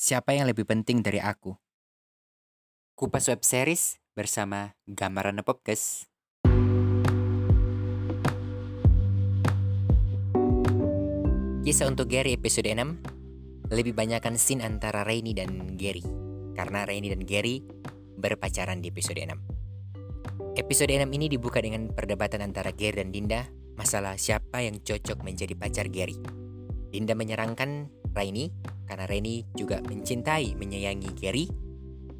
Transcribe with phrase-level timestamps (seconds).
[0.00, 1.52] Siapa yang lebih penting dari aku?
[2.96, 6.08] Kupas web series bersama Gambaran Podcast.
[11.60, 16.00] Kisah untuk Gary episode 6 Lebih banyakkan scene antara Rainy dan Gary
[16.56, 17.60] Karena Rainy dan Gary
[18.16, 23.44] berpacaran di episode 6 Episode 6 ini dibuka dengan perdebatan antara Gary dan Dinda
[23.76, 26.16] Masalah siapa yang cocok menjadi pacar Gary
[26.88, 28.50] Dinda menyerangkan Rainy
[28.86, 31.46] karena Rainy juga mencintai, menyayangi Gary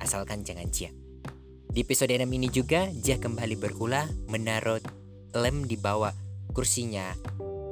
[0.00, 0.90] asalkan jangan Jia.
[1.70, 4.82] Di episode 6 ini juga Jia kembali berulah menaruh
[5.38, 6.10] lem di bawah
[6.50, 7.14] kursinya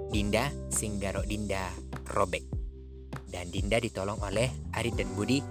[0.09, 1.67] Dinda sehingga rok Dinda
[2.15, 2.45] robek.
[3.29, 4.49] Dan Dinda ditolong oleh
[4.79, 5.43] Arit dan Budi,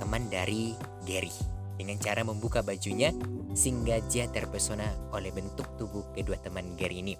[0.00, 0.72] teman dari
[1.04, 1.34] Gary,
[1.76, 3.12] dengan cara membuka bajunya
[3.52, 7.14] sehingga Jia terpesona oleh bentuk tubuh kedua teman Gary ini.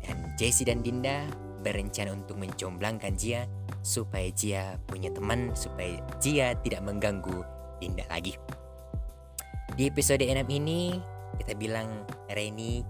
[0.00, 1.28] Dan Jesse dan Dinda
[1.64, 3.44] berencana untuk mencomblangkan Jia
[3.84, 7.44] supaya Jia punya teman, supaya Jia tidak mengganggu
[7.78, 8.32] Dinda lagi.
[9.76, 10.96] Di episode 6 ini
[11.36, 12.80] kita bilang Reni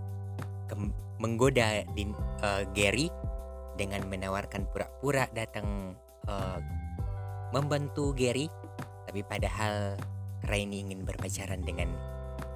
[1.19, 3.11] menggoda Din, uh, Gary
[3.75, 5.99] dengan menawarkan pura-pura datang
[6.31, 6.59] uh,
[7.51, 8.47] membantu Gary
[9.09, 9.99] tapi padahal
[10.45, 11.89] Rainy ingin berpacaran dengan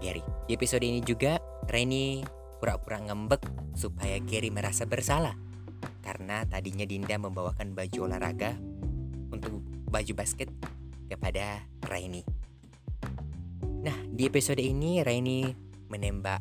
[0.02, 0.20] Gary.
[0.46, 2.22] Di episode ini juga Rainy
[2.58, 5.47] pura-pura ngembek supaya Gary merasa bersalah
[6.08, 8.56] karena tadinya Dinda membawakan baju olahraga
[9.28, 9.60] untuk
[9.92, 10.48] baju basket
[11.04, 12.24] kepada Rainy.
[13.84, 15.52] Nah, di episode ini Rainy
[15.92, 16.40] menembak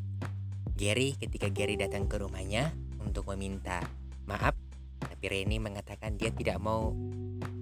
[0.71, 2.71] Gary ketika Gary datang ke rumahnya
[3.03, 3.83] untuk meminta
[4.23, 4.55] maaf.
[5.03, 6.95] Tapi Reni mengatakan dia tidak mau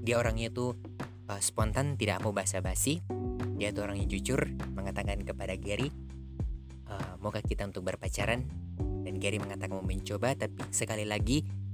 [0.05, 0.77] dia orangnya tuh
[1.25, 3.01] uh, spontan tidak mau basa-basi.
[3.57, 4.45] Dia tuh orangnya jujur
[4.77, 5.89] mengatakan kepada Gary
[6.85, 8.45] uh, maukah kita untuk berpacaran.
[8.77, 11.64] Dan Gary mengatakan mau mencoba tapi sekali lagi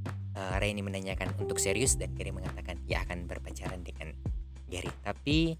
[0.41, 4.17] uh, Reni menanyakan untuk serius dan Gary mengatakan ya akan berpacaran dengan
[4.65, 5.53] Gary tapi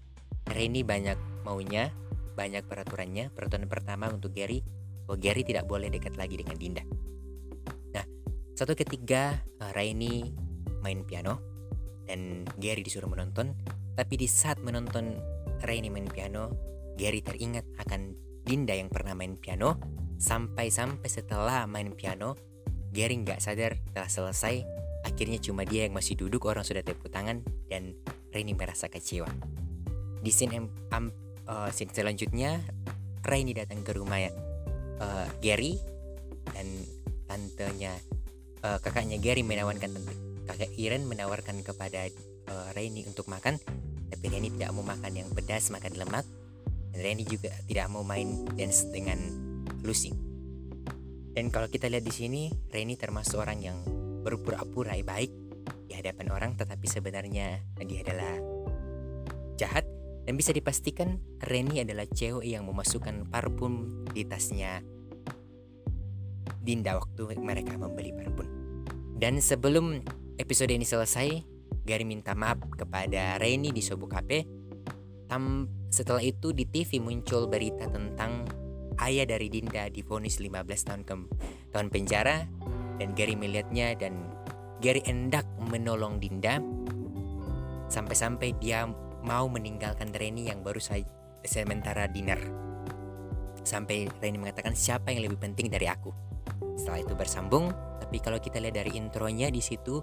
[0.50, 1.94] Reni banyak maunya
[2.34, 4.58] banyak peraturannya peraturan pertama untuk Gary
[5.06, 6.82] bahwa Gary tidak boleh dekat lagi dengan Dinda
[8.52, 10.28] satu ketiga uh, Raini
[10.84, 11.40] main piano
[12.04, 13.56] dan Gary disuruh menonton.
[13.96, 15.18] Tapi di saat menonton
[15.64, 16.52] Raini main piano,
[16.94, 18.14] Gary teringat akan
[18.44, 19.80] Dinda yang pernah main piano.
[20.22, 22.38] Sampai-sampai setelah main piano,
[22.94, 24.81] Gary nggak sadar telah selesai.
[25.22, 27.94] Akhirnya cuma dia yang masih duduk, orang sudah tepuk tangan dan
[28.34, 29.30] Raini merasa kecewa.
[30.18, 31.14] Di scene, um,
[31.46, 32.58] uh, scene selanjutnya,
[33.22, 35.78] Raini datang ke rumah uh, Gary
[36.50, 36.66] dan
[37.30, 37.94] tantenya
[38.66, 39.94] uh, kakaknya Gary menawarkan
[40.50, 42.10] kakak Iren menawarkan kepada
[42.50, 43.62] uh, Rainy untuk makan
[44.10, 46.26] tapi Rainy tidak mau makan yang pedas makan lemak
[46.90, 49.22] dan Rainy juga tidak mau main dance dengan
[49.86, 50.10] Lucy
[51.32, 52.42] dan kalau kita lihat di sini
[52.74, 53.78] Rainy termasuk orang yang
[54.22, 55.30] berpura-pura baik
[55.90, 58.34] di hadapan orang tetapi sebenarnya dia adalah
[59.58, 59.84] jahat
[60.22, 64.82] dan bisa dipastikan Reni adalah cewek yang memasukkan parfum di tasnya
[66.62, 68.46] Dinda waktu mereka membeli parfum.
[69.18, 69.98] Dan sebelum
[70.38, 71.42] episode ini selesai,
[71.82, 74.46] Gary minta maaf kepada Reni di Cafe.
[75.26, 78.46] Tam setelah itu di TV muncul berita tentang
[79.02, 81.14] ayah dari Dinda divonis 15 tahun ke
[81.74, 82.46] tahun penjara
[83.00, 84.32] dan Gary melihatnya dan
[84.82, 86.58] Gary hendak menolong Dinda
[87.92, 88.88] sampai-sampai dia
[89.22, 91.06] mau meninggalkan Reni yang baru saja
[91.46, 92.40] sementara dinner.
[93.62, 96.10] Sampai Reni mengatakan siapa yang lebih penting dari aku.
[96.74, 97.70] Setelah itu bersambung,
[98.02, 100.02] tapi kalau kita lihat dari intronya di situ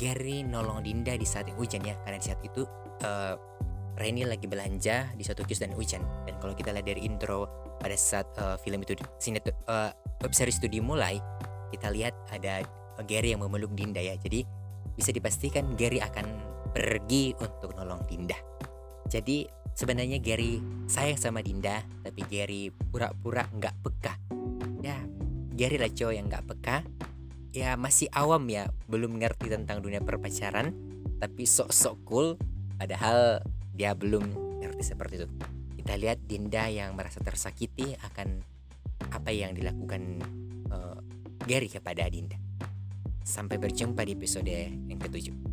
[0.00, 2.64] Gary nolong Dinda di saat hujan ya, karena di saat itu
[3.04, 3.36] uh,
[3.96, 6.04] Reni lagi belanja di satu kios dan hujan.
[6.28, 7.48] Dan kalau kita lihat dari intro
[7.80, 9.88] pada saat uh, film itu sinet uh,
[10.20, 11.16] web series itu dimulai,
[11.72, 12.62] kita lihat ada
[13.04, 14.16] Gary yang memeluk Dinda ya.
[14.16, 14.44] Jadi
[14.96, 16.26] bisa dipastikan Gary akan
[16.72, 18.36] pergi untuk nolong Dinda.
[19.06, 19.46] Jadi
[19.76, 24.14] sebenarnya Gary sayang sama Dinda, tapi Gary pura-pura nggak peka.
[24.84, 24.98] Ya
[25.56, 26.76] Gary lah cowok yang gak peka
[27.56, 30.76] Ya masih awam ya Belum ngerti tentang dunia perpacaran
[31.16, 32.28] Tapi sok-sok cool
[32.76, 33.40] Padahal
[33.72, 35.26] dia belum ngerti seperti itu
[35.80, 38.44] Kita lihat Dinda yang merasa tersakiti Akan
[39.08, 40.20] apa yang dilakukan
[41.46, 42.34] Gary kepada Dinda.
[43.22, 44.50] Sampai berjumpa di episode
[44.90, 45.45] yang ketujuh